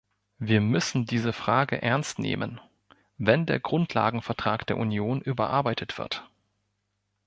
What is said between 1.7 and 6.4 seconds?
ernst nehmen, wenn der Grundlagenvertrag der Union überarbeitet wird.